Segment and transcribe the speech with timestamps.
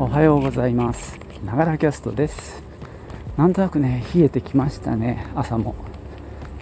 [0.00, 1.18] おはようございます。
[1.44, 2.62] ながらキャストです。
[3.36, 5.74] なんとなくね冷えてきましたね朝も。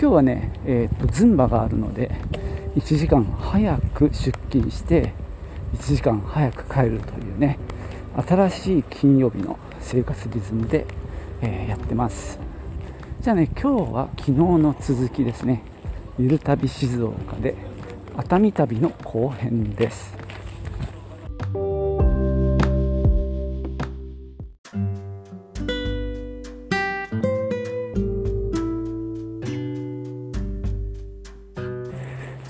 [0.00, 2.12] 今日はねえっ、とズンバがあるので
[2.76, 5.12] 1時間早く出勤して
[5.74, 7.58] 1時間早く帰るというね
[8.26, 10.86] 新しい金曜日の生活リズムで、
[11.42, 12.38] えーやってます。
[13.20, 15.62] じゃあね今日は昨日の続きですね。
[16.18, 17.54] ゆる旅静岡で
[18.16, 20.25] 熱海旅の後編です。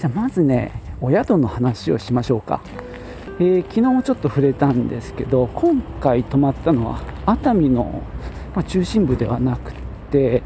[0.07, 0.71] じゃまずね
[1.01, 2.61] お宿の話をしましょうか、
[3.41, 8.03] えー昨日もちょっと触れたんですけど今回泊まったのは熱海の、
[8.55, 9.73] まあ中心部ではなく
[10.13, 10.43] て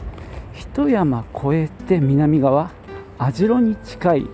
[0.55, 2.71] 一山越えて南側
[3.19, 4.27] 網代に近い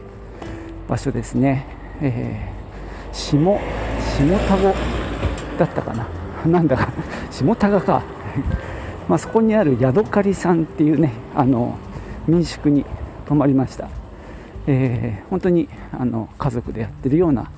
[0.89, 1.67] 場所ですね、
[2.01, 2.57] えー
[3.13, 4.75] 下下田子
[5.59, 6.07] だったかな。
[6.47, 6.93] なんだか
[7.31, 8.03] 下田賀か。
[9.09, 11.77] まあそこにあるヤドカリさんっていうねあの
[12.29, 12.85] 民宿に
[13.27, 13.89] 泊まりました。
[14.67, 17.51] えー本当にあの家族でやってるような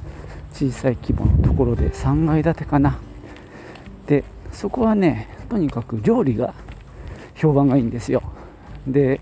[0.52, 2.98] 小さい規模のところで3階建てかな。
[4.06, 6.54] でそこはねとにかく料理が
[7.34, 8.22] 評判がいいんですよ。
[8.86, 9.20] で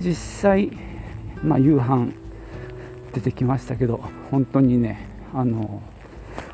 [0.00, 0.70] 実際、
[1.42, 2.12] まあ、夕飯
[3.12, 5.82] 出てきましたけど本当にねあの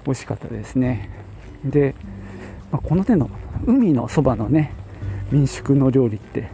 [0.05, 1.11] 美味しかったですね。
[1.64, 1.95] で、
[2.70, 3.30] まあこの手の
[3.67, 4.73] 海のそばのね
[5.30, 6.48] 民宿の料理って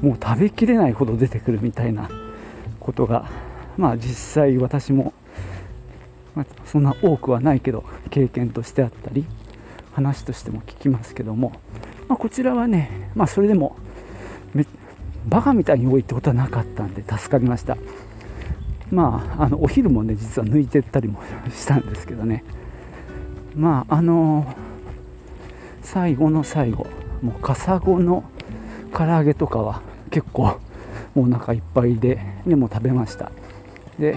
[0.00, 2.08] もう食べきれないほど出てくるみたいな
[2.88, 3.26] ことが
[3.76, 5.12] まあ実際私も、
[6.34, 9.26] まあそんな多くはないけど経験としてあったり
[9.92, 11.52] 話としても聞きますけども、
[12.08, 13.76] まあ、こちらはねまあそれでも
[15.26, 17.76] バカみたいに多いってことはなかったんで助かりました。
[18.90, 21.20] まああのお昼もね実は抜いてったりも
[21.52, 22.42] したんですけどね。
[23.54, 24.46] まああの
[25.82, 26.86] 最後の最後
[27.20, 28.24] もうカサゴの
[28.96, 30.58] 唐揚げとかは結構
[31.18, 33.32] もうお腹いっぱいででも食べました。
[33.98, 34.16] で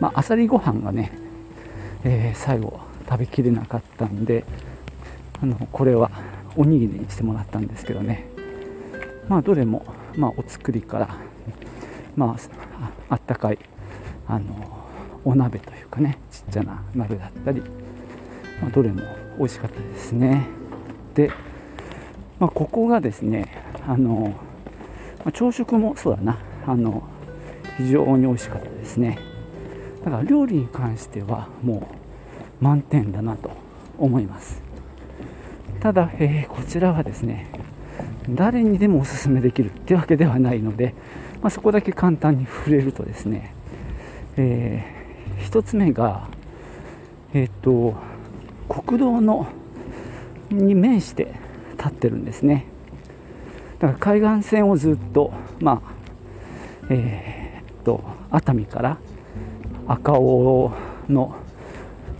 [0.00, 1.10] まああさりご飯がね、
[2.04, 4.44] えー最後食べきれなかったんで
[5.40, 6.10] あのこれは
[6.56, 8.26] おにぎりにしてもらったんですけどね。
[9.28, 9.86] まあどれも、
[10.16, 11.16] まあ、お作りから
[12.16, 13.58] まあああったかい
[14.28, 14.88] あの
[15.24, 17.62] お鍋というかねちっちゃな鍋だったり、
[18.60, 19.02] まあ、どれも
[19.38, 20.46] 美味しかったですね。
[21.14, 21.30] で、
[22.38, 23.48] まあ、ここがですね
[23.88, 24.34] あの、
[25.26, 26.38] ま朝食もそうだな。
[26.68, 27.02] あの
[27.76, 29.18] 非常に美味しかったですね。
[30.04, 31.88] だから料理に関してはも
[32.60, 33.50] う満点だなと
[33.98, 34.62] 思います。
[35.80, 37.48] ただ、えーこちらはですね
[38.30, 40.94] 誰にでもおすすめできるってわけではないので、
[41.42, 43.52] まあ、そこだけ簡単に触れるとですね、
[44.36, 44.84] え
[45.40, 46.28] 1つ目が
[47.34, 47.96] えっ、と
[48.68, 49.48] 国道の
[50.50, 51.34] に面して
[51.78, 52.75] 立ってるんですね。
[53.78, 55.96] だから海岸線をずっとまあ
[56.88, 58.98] えーっと熱海から
[59.86, 60.72] 赤尾
[61.08, 61.34] の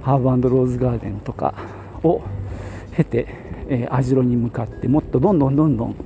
[0.03, 1.55] ハーブローズガーデンとか
[2.03, 2.23] を
[2.97, 3.27] 経て、
[3.69, 5.97] えー網代に向かってもっとどんどんどんどん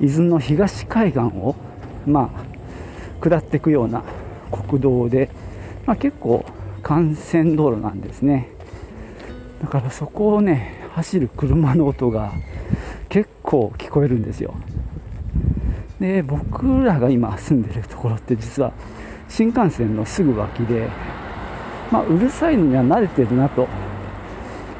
[0.00, 1.56] 伊豆の東海岸を
[2.06, 4.02] まあ下っていくような
[4.50, 5.30] 国道で、
[5.86, 6.44] まあ、結構
[6.88, 8.48] 幹線道路なんですね。
[9.60, 12.32] だからそこをね走る車の音が
[13.48, 14.54] 構聞こえるんですよ。
[15.98, 18.72] で僕らが今住んでるところって実は
[19.30, 20.86] 新幹線のすぐ脇で、
[21.90, 23.66] まあ、うるさいのには慣れてるなと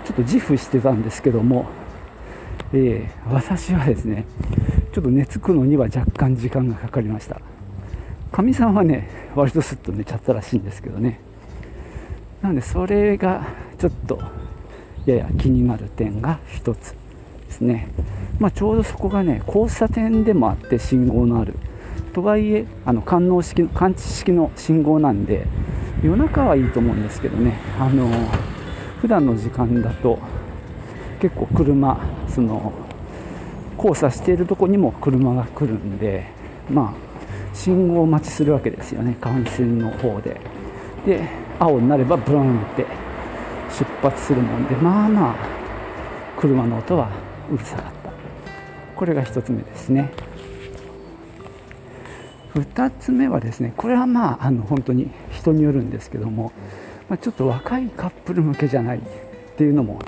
[0.05, 1.67] ちょっと自負してたんですけども、
[2.75, 4.27] えー私はですね
[4.93, 7.41] ちょっと寝つくのには若干時間がかかりました。
[8.31, 11.21] かみさんはね割とすっと寝ちゃったらしいんですけどね。
[12.43, 13.47] なのでそれが
[13.79, 14.21] ちょっと
[15.07, 17.08] やや気になる点が一つ。
[17.49, 17.89] ですね、
[18.39, 21.55] まあ、ちょうどそこがね交差点でもあって信号のある。
[22.15, 25.47] とはいえあの感応式の感知式の信号なんで
[26.03, 27.59] 夜中はいいと思うんですけどね。
[27.79, 28.09] あの
[29.01, 30.19] 普段の時間だと
[31.21, 32.73] 結構車その
[33.77, 36.27] 交差しているとこにも車が来るんで
[36.71, 39.17] まあ信号待ちするわけですよね。
[39.25, 40.41] 幹線の方で。
[41.07, 41.29] で
[41.59, 42.87] 青になればブローンって
[43.71, 45.35] 出発するもんでまあまあ
[46.37, 47.09] 車の音は
[47.51, 48.13] うるさかった。
[48.97, 50.11] これが1つ目ですね。
[52.55, 56.53] 2つ目はですねこれはまああの本当に人によるんですけども、
[57.09, 59.01] まあ、ちょっと若いカップル向けじゃないっ
[59.57, 60.01] ていうのも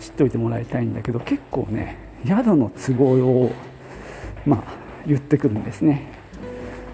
[0.00, 1.96] 知っておいてもらいたいんだけど結構ね
[2.26, 3.12] 宿の都合
[3.44, 3.52] を
[4.46, 4.62] まあ
[5.06, 6.06] 言ってくるんですね。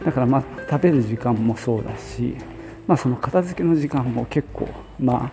[0.05, 2.37] だからまあ食べる時間もそうだし、
[2.87, 5.33] まあ、その片付けの時間も結構まあ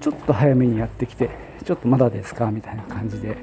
[0.00, 1.30] ちょっと早めにやってきて
[1.64, 3.36] ちょっとまだですかみたいな感じで、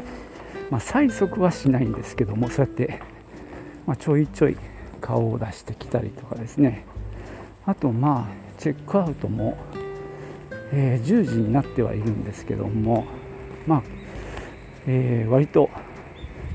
[0.70, 3.02] まあ、催促はしないんですけどもそうやって、
[3.86, 4.58] まあ、ちょいちょい
[5.00, 6.86] 顔を出してきたりとかですね。
[7.66, 9.58] あとまあチェックアウトも、
[10.72, 13.06] えー、10時になってはいるんですけども
[13.68, 13.84] まあ、
[14.88, 15.70] えー、割と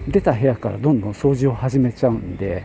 [0.08, 2.64] 出た部屋からどんどん掃除を始めちゃうんで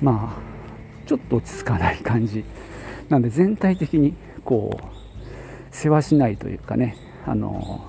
[0.00, 2.44] まあちょっと落ち着かない感じ
[3.10, 4.14] なんで全体的に
[4.44, 6.96] こう世話しないというかね
[7.26, 7.84] あの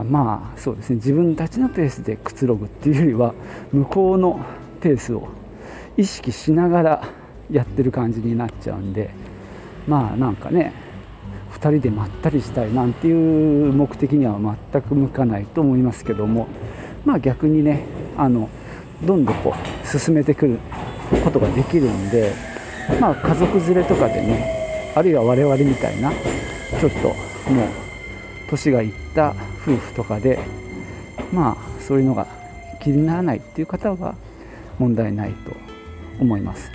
[0.00, 0.96] あまあそうですね。
[0.96, 3.34] 自分たちのペースでくつろぐっていうよりは
[3.72, 4.40] 向こうの
[4.80, 5.28] ペースを
[5.96, 7.08] 意識しながら
[7.50, 9.10] やってる感じになっちゃうんで
[9.86, 10.72] まあなんかね
[11.52, 14.38] 2人でまったりしたいなんていう目的には
[14.72, 16.48] 全く向かないと思いますけども
[17.04, 17.84] まあ逆にね
[18.16, 18.48] あの
[19.04, 20.58] どんどんこう進めてくる
[21.22, 22.32] ことができるんで
[23.00, 27.08] まあ家族連れとかでねあるいは我々みたいなちょっと
[27.52, 27.68] もう
[28.48, 29.34] 年がいった
[29.66, 30.38] 夫婦とかで
[31.32, 32.26] まあそういうのが
[32.82, 34.14] 気にならないっていう方は
[34.78, 35.52] 問題ないと
[36.20, 36.70] 思います。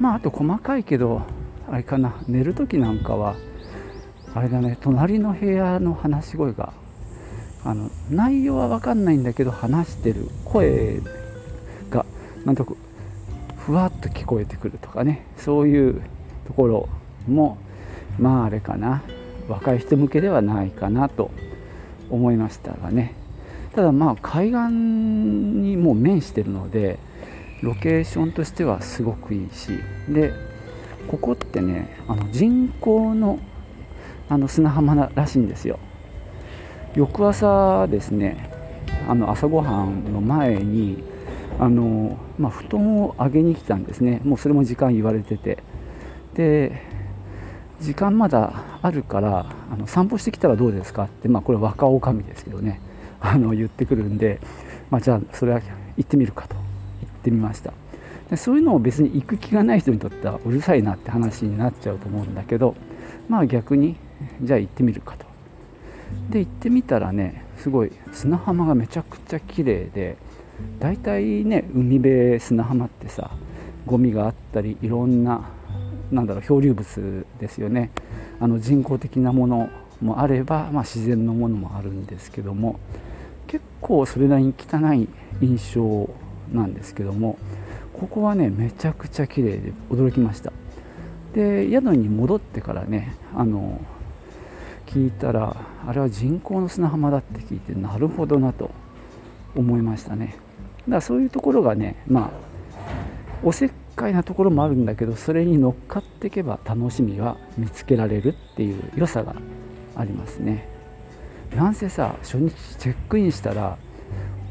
[0.00, 1.22] まああと細かいけど
[1.70, 3.36] あれかな寝る時なんかは
[4.34, 6.72] あれだね隣の部屋の話し声が
[7.64, 11.00] あの内容は分かんないんだけど話してる声
[11.90, 12.06] が
[12.44, 12.76] なんとなく
[13.58, 16.02] ふわっと聞こえてくるとかねそういう
[16.46, 16.88] ところ
[17.28, 17.58] も
[18.18, 19.02] まああれかな
[19.48, 21.30] 若い人向けではないかなと
[22.10, 23.14] 思いましたがね。
[23.74, 26.98] ただまあ海岸にもう面してるので
[27.62, 29.70] ロケーションとしてはすごくいいし
[30.08, 30.32] で
[31.06, 33.38] ここってねあの人工の
[34.28, 35.78] あの砂浜らしいんですよ。
[36.94, 38.50] 翌朝ですね
[39.08, 41.02] あの朝ごはんの前に
[41.58, 44.20] あの、まあ、布団を上げに来たんですね。
[44.24, 45.62] もうそれも時間言われてて。
[46.34, 46.89] で
[47.80, 52.80] 時間まだあるからあの散歩してきたらどうですかって、まあ、これ若女将ですけどね
[53.20, 54.40] あの言ってくるんで、
[54.90, 55.60] まあ、じゃあそれは
[55.96, 56.54] 行ってみるかと
[57.00, 57.72] 言ってみました。
[58.30, 62.76] でそういうのを別に行く気がない人にとってはうるさいなって話になっちゃうと思うんだけど
[63.28, 63.96] まあ逆に
[64.40, 65.26] じゃあ行ってみるかと。
[66.30, 70.16] で行ってみたらねすごい砂浜がめちゃくちゃ綺麗で
[70.78, 73.30] 大体ね海辺砂浜ってさ
[73.86, 75.50] ゴミがあったりいろんな
[76.10, 77.90] なんだろう漂流物ですよね。
[78.40, 79.68] あの人工的なもの
[80.02, 82.80] もあれば、まあ、自然のものもあるんですけども
[83.46, 85.08] 結構それなりに汚い
[85.40, 86.08] 印象
[86.52, 87.38] なんですけども
[87.92, 90.52] ここはねめちゃくちゃ綺麗で驚きました。
[91.34, 93.80] で宿に戻ってからねあの
[94.86, 95.54] 聞いたら
[95.86, 98.70] あれは人工の砂浜だって聞いてなるほどなと
[99.54, 100.34] 思いましたね。
[100.80, 102.30] だからそういうところがねまあ
[103.44, 109.34] おせっかいなところもあるんだけどそれに乗っかっていけば楽しみは見つけられるっていう良さが
[109.94, 110.66] ありますね。
[111.54, 113.76] なんせさ初日チェックインしたら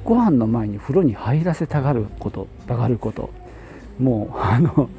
[0.04, 3.32] ご飯の前に風呂に入らせたがることたがること。
[4.00, 4.90] もうあの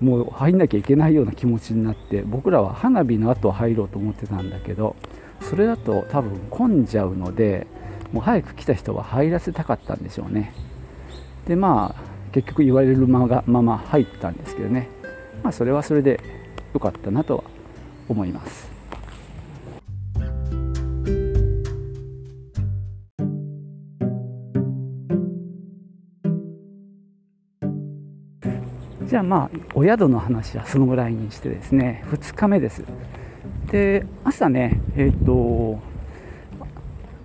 [0.00, 4.96] もう入んなきゃいけないような気持ちになって僕らは花火の後入ろうと思ってたんだけど
[5.40, 7.66] それだと多分混んじゃうので
[8.12, 10.54] もう早く来た人は入らせたかったんでしょうね。
[11.46, 14.90] でまあ結局言われるまま入ったんですけどね。
[15.42, 16.20] まあそれはそれで
[16.74, 17.44] 良かったなとは
[18.10, 18.70] 思います。
[29.06, 32.04] じゃあまあお宿の話はそのぐらいにしてですね。
[32.10, 32.84] 2日目です。
[33.70, 35.80] で朝ねえっ、ー、と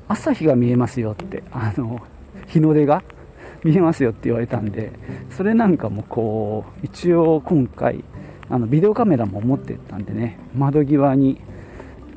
[0.08, 2.00] 朝日が見えますよってあの
[2.48, 3.03] 日の出が
[3.63, 4.91] 見えますよって言われたんで
[5.30, 8.03] それなんかもこう一応今回
[8.50, 11.39] あのビデオカメラも持ってったんでね窓際に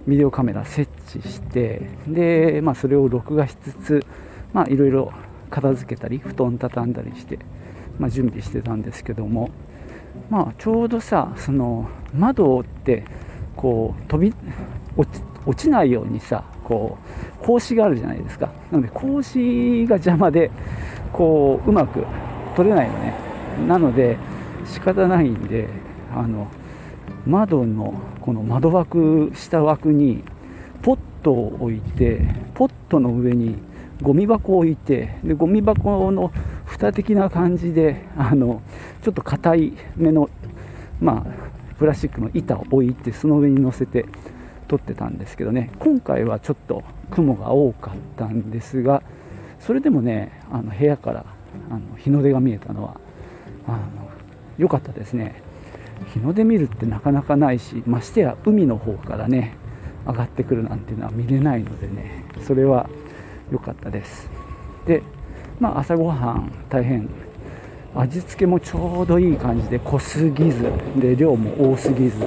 [0.07, 4.07] ビデオカメラ設置してで、まあ、それを録画しつつ
[4.53, 5.13] まあいろいろ
[5.51, 7.39] 片付けたり布団畳んだりして
[7.99, 9.51] まあ、準備してたんですけども、
[10.31, 13.05] まあ、ちょうどさその窓って
[13.57, 14.35] こう飛び
[14.97, 16.99] 落ち落ちないようにさこ
[17.43, 18.51] う格子があるじゃないですか。
[18.71, 20.51] なので格子が邪魔で
[21.13, 22.05] こううまく
[22.57, 23.15] 取れないよね。
[23.69, 24.17] なので
[24.67, 25.69] 仕方ないんで
[26.15, 26.49] あの
[27.27, 30.23] 窓のこの窓枠下枠に
[30.83, 32.21] ポットを置いて
[32.55, 33.57] ポットの上に
[34.03, 36.33] ゴミ箱を置いてでゴミ箱の
[36.67, 38.63] 蓋的な感じであの
[39.03, 40.29] ちょっと硬いめの、
[41.01, 44.07] まあ、プラスチックの板を置いてその上に乗せて
[44.69, 49.03] 撮ってたんですけどね今回はちょっと雲が多かったんですが
[49.61, 51.25] それでもねあの部屋から
[51.71, 53.01] あの日の出が見えたのは
[53.67, 53.79] あの
[54.59, 55.43] 良かったですね。
[56.13, 59.57] 日の出見るってなかなかないしましてや海の方からね
[60.07, 62.89] 上がってくるなんていうのは見れないのでねそれは
[63.51, 64.29] 良かったです。
[64.87, 65.03] で
[65.61, 67.09] まあ朝ごはん大変
[67.95, 72.19] 味付けもちょうどいい感じで濃すぎずで量も多すぎず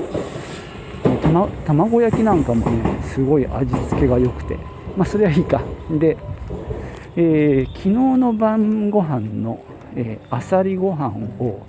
[1.66, 4.58] 卵焼きなんかもねすごい味付けが良くて。
[4.98, 5.62] まあそれはいいか。
[5.92, 6.18] で、
[7.16, 9.64] えー、昨日の晩ご飯の、
[9.96, 11.66] えー、あさりご飯を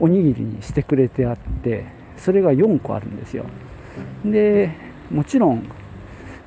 [0.00, 3.44] おにぎりにしてくれてあってそれが4個あるんですよ。
[4.24, 4.70] で
[5.10, 5.64] もちろん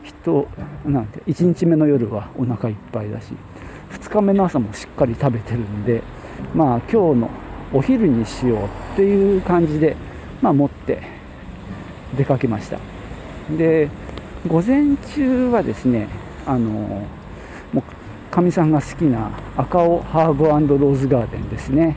[0.04, 0.48] 人
[0.86, 3.34] なんて1日目の夜はお腹いっぱいだし
[3.92, 6.02] 2日目の朝もしっかり食べてるんで
[6.54, 7.30] まあ今日の
[7.74, 9.96] お昼にしようっていう感じで、
[10.42, 11.17] まあ、持って
[12.16, 12.80] 出かけました。
[13.58, 13.90] で
[14.48, 16.08] 午前中はですね
[16.46, 17.04] あのも
[17.76, 17.82] う
[18.32, 21.96] かみさんが好きな赤尾ハーブローズガーデンですね。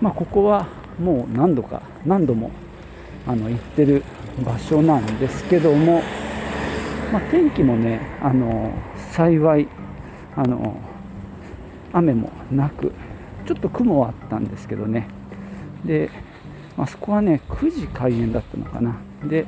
[0.00, 0.66] まあ、ここは
[1.00, 2.50] もう何度か何度も
[3.26, 4.04] あの行ってる
[4.44, 6.02] 場所なんですけども、
[7.12, 8.72] まあ、天気もねあの
[9.12, 9.68] 幸い
[10.36, 10.76] あの
[11.92, 12.92] 雨もなく
[13.46, 15.08] ちょっと雲はあったんですけどね。
[15.84, 16.10] で、
[16.76, 18.96] まあそこはね9時開園だったのかな。
[19.28, 19.46] で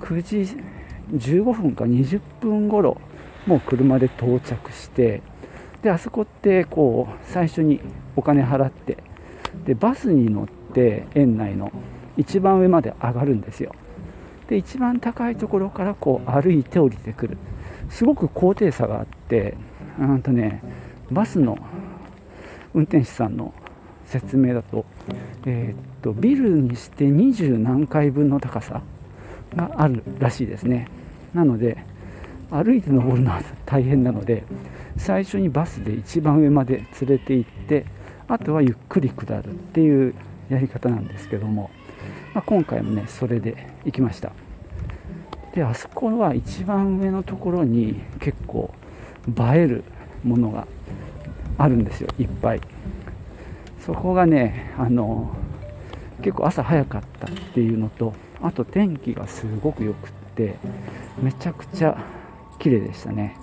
[0.00, 0.56] 9時
[1.14, 3.00] 15分か20分頃
[3.46, 5.22] もう車で到着して
[5.82, 7.80] であそこってこう最初に
[8.16, 8.98] お金払って
[9.64, 11.72] でバスに乗って園内の
[12.16, 13.72] 一番上まで上がるんですよ。
[14.48, 17.38] で一番高いところからこう歩いて降りてくる。
[17.90, 19.54] すごく高低差があって
[19.98, 20.62] うんとね
[21.10, 21.56] バスの
[22.74, 23.54] 運転手さんの
[24.08, 24.84] 説明だと,、
[25.46, 28.82] えー、っとビルにして20何階分の高さ
[29.54, 30.88] があるらしいですね。
[31.34, 31.78] なので
[32.50, 34.44] 歩いて登るのは大変なので
[34.96, 37.84] 最初にバスで一番上まで連れて行って
[38.26, 40.14] あとはゆっくり下るっていう
[40.48, 41.70] やり方なんですけども、
[42.34, 44.32] まあ、今回もねそれで行きました。
[45.54, 48.72] であそこは一番上のところに結構
[49.28, 49.84] 映える
[50.24, 50.66] ものが
[51.58, 52.60] あるんですよいっぱい。
[53.88, 55.34] そこがねあの
[56.18, 60.56] 結構朝早かったっていうのとあと天気がすごく良くって
[61.22, 61.98] めちゃくちゃ
[62.58, 63.34] 綺麗でしたね。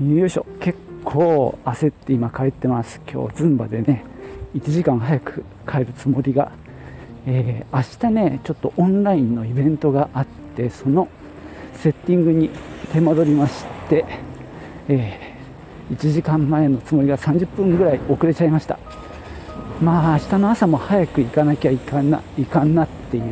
[0.00, 0.44] よいしょ。
[0.58, 3.00] 結構焦って今帰ってます。
[3.08, 4.04] 今日ズンバでね
[4.56, 6.50] 1時間早く帰るつもりが、
[7.26, 11.08] えー、明日ねちょっとオンラインのイベントがあってその
[11.74, 12.50] セッティングに
[12.92, 14.04] 手間取りまして、
[14.88, 18.78] えー、1時間前のつもりが30分ぐらい遅れちゃいました。
[19.80, 23.24] まあ明日の朝も早く行かなきゃいかんないかんなっていう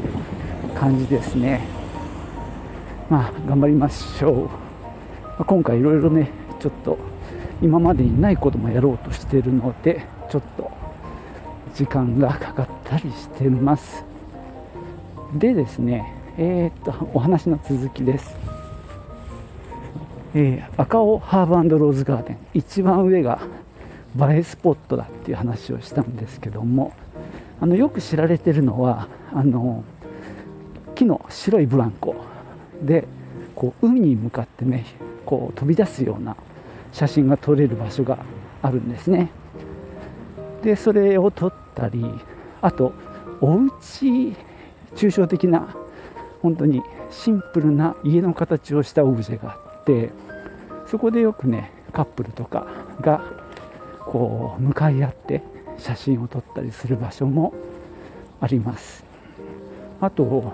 [0.74, 1.60] 感じですね。
[3.10, 4.50] まあ頑張りましょ
[5.38, 5.44] う。
[5.44, 6.98] 今回いろいろねちょっと
[7.60, 10.70] 今までにないこともやろうとしてるのでちょっと
[11.74, 14.04] 時間がかかったりしてます。
[15.34, 18.34] でですねえー、っとお話の続きです、
[20.34, 23.40] えー、赤尾ハーブローズガーデン一番上が
[24.16, 26.92] 映えスポットだっていう話をしたんですけども
[27.60, 29.84] あのよく知られてるのはあの
[30.94, 32.14] 木の白いブランコ
[32.82, 33.04] で
[33.54, 34.86] こう海に向かってね
[35.26, 36.36] こう飛び出すような
[36.92, 38.24] 写真が撮れる場所が
[38.62, 39.30] あるんですね。
[40.62, 42.04] でそれを撮ったり
[42.60, 42.92] あと
[43.40, 44.36] お家
[44.94, 45.74] 抽象的な
[46.42, 50.10] 本当にシンプルな家の形をしたオブジェがあって
[50.86, 52.66] そこでよくねカップルとか
[53.00, 53.22] が
[54.00, 55.42] こう向かい合って
[55.78, 57.54] 写真を撮ったりする場所も
[58.40, 59.04] あります。
[60.00, 60.52] あと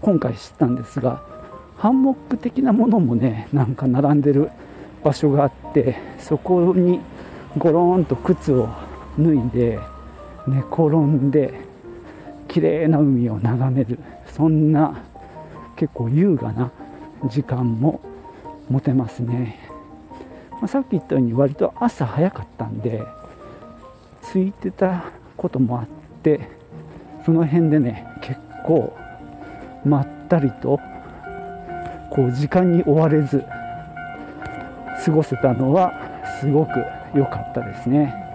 [0.00, 1.22] 今回知ったんですが
[1.76, 4.50] ハンモック的なものもねなんか並んでる
[5.04, 7.00] 場所があってそこに
[7.58, 8.68] ゴロンと靴を
[9.20, 9.78] 脱いで
[10.46, 11.52] 寝転んで
[12.48, 15.02] 綺麗な海を眺めるそんな
[15.76, 16.70] 結構優雅な
[17.28, 18.00] 時間も
[18.68, 19.58] 持てますね、
[20.52, 23.02] まあ、さっき言ったように割と朝早かったんで
[24.32, 25.04] 空いてた
[25.36, 25.86] こともあっ
[26.22, 26.40] て
[27.24, 28.96] その辺でね結構
[29.84, 30.78] まったりと
[32.10, 33.44] こう時間に追われず
[35.04, 35.92] 過ごせたのは
[36.40, 36.70] すごく
[37.14, 38.29] 良かったですね。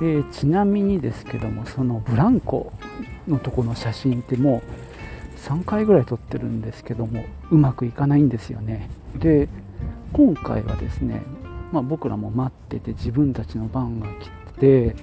[0.00, 2.72] えー、ちなみにですけどもそのブランコ
[3.26, 4.62] のとこの写真っても
[5.36, 8.90] う3回ぐらい撮ってるんですけどもうまくいかないんですよね。
[9.16, 9.48] で
[10.12, 11.22] 今回はですね、
[11.72, 14.96] まあ、僕らも待ってて自分たちの番が来て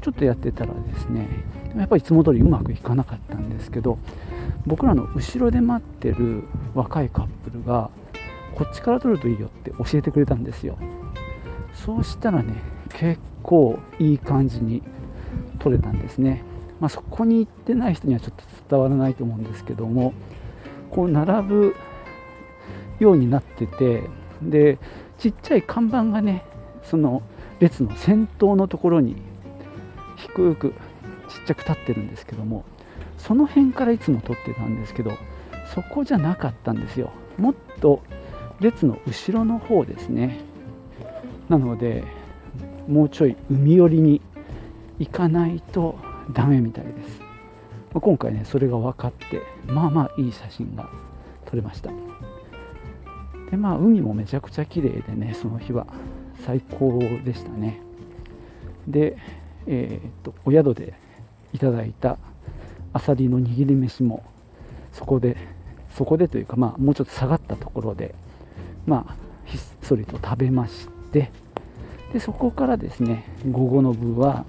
[0.00, 1.28] ちょっとやってたらですね
[1.76, 3.98] やっぱりいつも通りうまくいかなかったんですけど
[4.66, 6.44] 僕らの後ろで待ってる
[6.74, 7.90] 若いカップルが
[8.54, 10.76] こっちから撮るといいよって教えてくれたんですよ。
[11.74, 12.54] そうしたらね
[12.90, 14.82] 結構いい感じに
[15.58, 16.42] 撮れたんですね、
[16.80, 20.12] まあ、そこに行ってない人にはちょっと伝わらないと思うんですけども
[20.90, 21.76] こう並ぶ
[22.98, 24.02] ようになってて
[24.42, 24.78] で
[25.18, 26.44] ちっちゃい看板がね
[26.82, 27.22] その
[27.60, 29.16] 列の先頭のところに
[30.16, 30.74] 低くちっ
[31.46, 32.64] ちゃく立ってるんですけども
[33.18, 35.12] その辺からいつも撮ってたんですけど
[35.74, 37.12] そこじゃなかったんですよ。
[37.38, 38.02] もっと
[38.60, 40.40] 列の後ろの方ですね。
[41.48, 42.04] なので
[42.90, 44.20] もうちょい海寄りに
[44.98, 45.96] 行かないと
[46.32, 47.20] ダメみたいです。
[47.94, 50.88] ま今回ねそれが分かってまあまあいい写真が
[51.46, 51.90] 撮れました。
[53.50, 55.86] でまあ海もめちゃくちゃ綺麗でねその日は
[56.44, 57.80] 最高でしたね。
[58.88, 59.16] で
[59.66, 60.94] えー、っとお宿で
[61.52, 62.18] いただいた
[62.92, 64.24] あさりの握り飯も
[64.92, 65.36] そこで
[65.94, 68.14] そこでというかまあもうちょっと下がったところで
[68.86, 71.30] まあひっそりと食べまして
[72.12, 74.44] でそこからですね午後の部は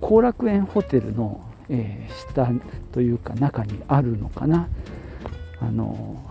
[0.00, 2.48] 後楽園ホテルの、えー、下
[2.92, 4.68] というか中にあるのかな。
[5.58, 6.22] あの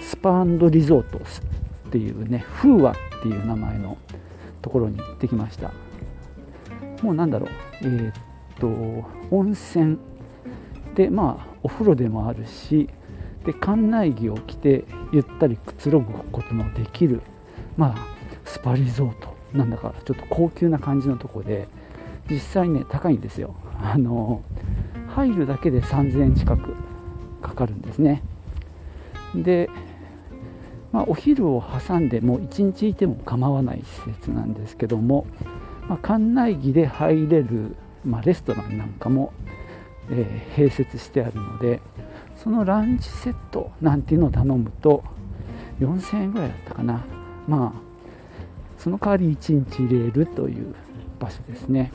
[0.00, 3.96] スパリゾートっていうね風和っていう名前の
[4.62, 5.72] ところに行ってきました。
[7.02, 7.48] もうなんだろう。
[7.82, 8.12] えー、っ
[8.58, 8.66] と
[9.30, 9.98] 温泉。
[10.94, 12.88] でまあお風呂でもあるし
[13.44, 17.22] で館内着を着てゆったりくつろぐことのできる
[17.76, 18.06] まあ
[18.44, 19.27] スパリゾート。
[19.52, 21.68] なんだかちょっと高級な感じのとこで
[22.30, 23.54] 実際ね高いんですよ。
[23.82, 24.42] あの
[25.14, 26.76] 入るだけで3000円近く
[27.40, 28.22] かかるんですね。
[29.34, 29.70] で、
[30.92, 35.26] まあ、お昼を挟んでもう1日いても構わない施設なんですけども、
[35.88, 39.32] まあ、館内着で入れる、まあ、レストランなんかも、
[40.10, 41.80] えー、併設してあるので
[42.42, 45.02] そのランチセットなんていうのを頼むと
[45.80, 47.04] 4000円ぐらいだったかな。
[47.46, 47.87] まあ
[48.78, 50.74] その代わり1日入れるという
[51.18, 51.92] 場所ですね。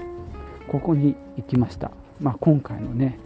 [0.68, 1.92] ここに行きました、
[2.22, 3.20] まあ、今回のね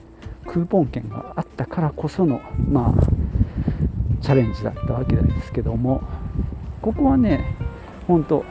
[0.46, 6.02] クーポン券があったからこそのまあチャレンジだったわけなんですけども
[6.82, 7.56] ここはね
[8.08, 8.44] ほんと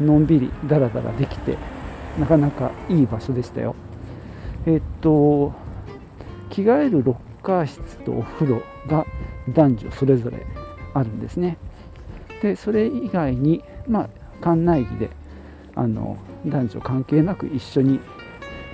[0.00, 1.56] のんびりダラダラできて
[2.18, 3.74] なかなかいい場所でしたよ。
[4.66, 5.52] えっと
[6.50, 9.06] 着替えるロッカー室とお風呂が
[9.52, 10.46] 男女それぞれ
[10.94, 11.58] あるんですね。
[12.42, 14.08] でそれ以外にまあ
[14.42, 15.10] 館内着で
[15.74, 18.00] あの男女関係なく一緒に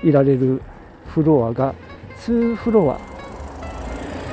[0.02, 0.62] いられる
[1.06, 1.74] フロアが
[2.26, 3.00] 2フロア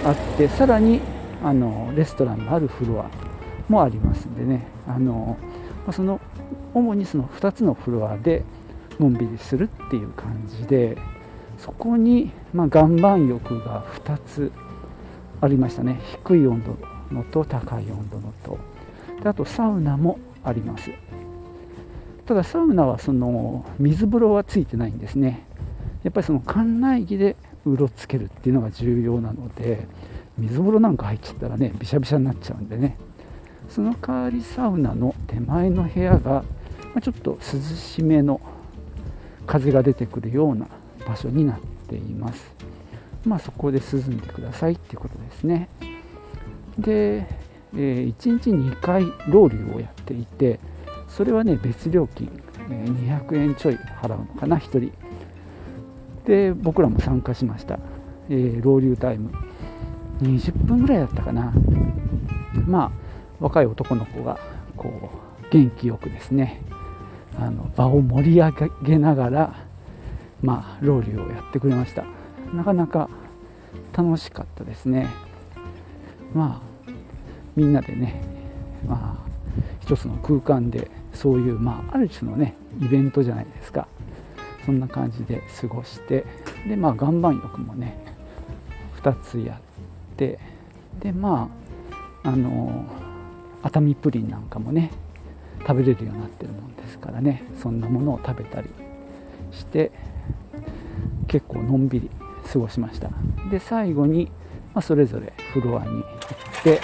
[0.08, 1.02] あってさらに
[1.44, 3.10] あのレストランがあるフロア
[3.68, 4.68] もありますんでね。
[4.88, 5.38] あの
[5.92, 6.20] その
[6.74, 8.44] 主にその2つのフロアで
[9.00, 10.98] のんびりするっていう感じで
[11.58, 14.52] そこに、まあ、岩盤浴が2つ
[15.42, 16.00] ありましたね。
[16.24, 16.78] 低い温度
[17.16, 18.58] のと高い温度のと。
[19.24, 20.92] であとサウナもあります。
[22.26, 25.46] ただサウナはその水風呂はついてないんですね。
[26.04, 29.88] やっぱりその館内着でうろつけるっていうのが重要なので
[30.38, 32.98] 水風呂なんか入っちゃったらねびしゃびしゃになっちゃうんでね。
[33.70, 36.44] その代わりサウナの手前の部屋が、
[36.96, 38.42] まちょっと涼しめの
[39.46, 40.68] 風が出てくるような
[41.08, 42.52] 場所になっています。
[43.26, 45.70] まあそこで涼んでくださいっていうことですね。
[46.80, 47.28] で、
[47.76, 50.60] えー、1日2回ロウリュをやっていて
[51.08, 52.30] それはね別料金、
[52.70, 54.92] えー、200円ちょい払うのかな1人。
[56.26, 57.80] で僕らも参加しました、
[58.30, 59.32] え、ロウリュタイム。
[60.22, 61.54] 20分ぐらいだったかな。
[62.68, 62.92] まあ
[63.40, 64.38] 若い男の子が
[64.76, 65.10] こ
[65.42, 66.62] う元気よくですね
[67.40, 68.52] あの場を盛り上
[68.84, 69.56] げながら
[70.42, 72.04] まあロウリュをやってくれました。
[72.54, 73.10] なかなか
[73.94, 75.08] 楽しかったですね。
[76.34, 76.69] まあ
[77.60, 78.22] みんなでね
[78.88, 79.30] まあ
[79.82, 83.86] 一つの空間でそういうまあある種のねイベントじゃないですか。
[84.66, 86.26] そんな感じで過ごして
[86.68, 87.98] でまあ岩盤浴もね
[89.02, 90.40] 2つやって
[91.02, 91.50] でま
[92.24, 92.86] ああの
[93.62, 94.92] 熱海プリンなんかもね
[95.68, 97.44] 食べれるようになってるもんですからね。
[97.62, 98.70] そんなものを食べたり
[99.52, 99.92] して
[101.28, 102.10] 結構のんびり
[102.54, 103.10] 過ごしました。
[103.52, 104.32] で最後に、
[104.74, 106.04] まあ、それぞれフロアに行っ
[106.64, 106.80] て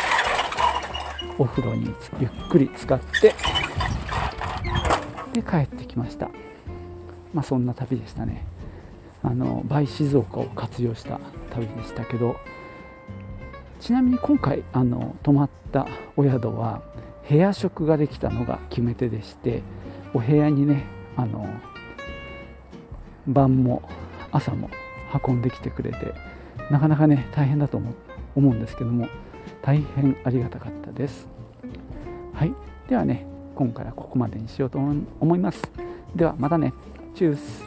[1.38, 3.34] お風呂にゆっくり使って
[5.34, 6.30] で帰ってきました。
[7.34, 8.45] まあそんな旅でしたね。
[9.26, 11.19] あのバイ静岡を活用した
[11.52, 12.36] 旅でしたけど
[13.80, 16.84] ちなみに今回あの泊まったお宿は
[17.28, 19.63] 部屋食ができたのが決め手でして
[20.13, 20.86] お部屋にね
[21.17, 21.48] あの
[23.26, 23.89] 晩も
[24.32, 24.69] 朝も
[25.28, 26.13] 運んできてくれて
[26.69, 27.93] なかなかね大変だと思
[28.36, 29.08] 思うんですけども
[29.65, 31.28] 大変ありがたかったです。
[32.36, 32.54] はい。
[32.88, 33.25] ではね
[33.56, 35.63] 今回はここまでにしようと思います。
[36.15, 36.71] ではまたね。
[37.15, 37.63] チュース。